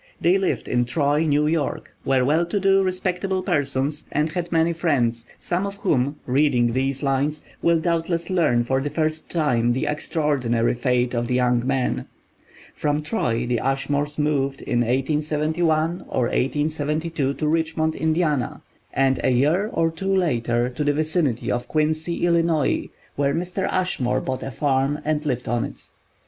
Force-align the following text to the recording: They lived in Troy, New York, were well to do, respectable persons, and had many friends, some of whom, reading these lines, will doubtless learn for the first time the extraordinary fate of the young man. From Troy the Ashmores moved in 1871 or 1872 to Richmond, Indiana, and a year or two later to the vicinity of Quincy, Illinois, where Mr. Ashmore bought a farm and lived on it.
They 0.19 0.39
lived 0.39 0.67
in 0.67 0.85
Troy, 0.85 1.25
New 1.27 1.45
York, 1.45 1.93
were 2.03 2.25
well 2.25 2.43
to 2.47 2.59
do, 2.59 2.81
respectable 2.81 3.43
persons, 3.43 4.07
and 4.11 4.29
had 4.31 4.51
many 4.51 4.73
friends, 4.73 5.27
some 5.37 5.67
of 5.67 5.75
whom, 5.75 6.15
reading 6.25 6.73
these 6.73 7.03
lines, 7.03 7.45
will 7.61 7.79
doubtless 7.79 8.31
learn 8.31 8.63
for 8.63 8.81
the 8.81 8.89
first 8.89 9.29
time 9.29 9.73
the 9.73 9.85
extraordinary 9.85 10.73
fate 10.73 11.13
of 11.13 11.27
the 11.27 11.35
young 11.35 11.67
man. 11.67 12.07
From 12.73 13.03
Troy 13.03 13.45
the 13.45 13.59
Ashmores 13.59 14.17
moved 14.17 14.61
in 14.63 14.79
1871 14.79 16.05
or 16.09 16.23
1872 16.23 17.35
to 17.35 17.47
Richmond, 17.47 17.95
Indiana, 17.95 18.63
and 18.91 19.19
a 19.23 19.29
year 19.29 19.69
or 19.71 19.91
two 19.91 20.11
later 20.15 20.67
to 20.69 20.83
the 20.83 20.93
vicinity 20.93 21.51
of 21.51 21.67
Quincy, 21.67 22.25
Illinois, 22.25 22.89
where 23.15 23.35
Mr. 23.35 23.67
Ashmore 23.71 24.21
bought 24.21 24.41
a 24.41 24.49
farm 24.49 24.97
and 25.05 25.23
lived 25.27 25.47
on 25.47 25.63
it. 25.63 25.89